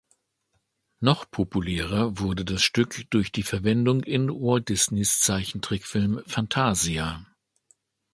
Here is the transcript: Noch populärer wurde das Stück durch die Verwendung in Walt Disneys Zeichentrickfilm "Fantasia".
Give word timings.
Noch 0.99 1.29
populärer 1.29 2.17
wurde 2.17 2.43
das 2.43 2.63
Stück 2.63 3.05
durch 3.11 3.31
die 3.31 3.43
Verwendung 3.43 4.01
in 4.01 4.29
Walt 4.29 4.69
Disneys 4.69 5.19
Zeichentrickfilm 5.19 6.23
"Fantasia". 6.25 7.23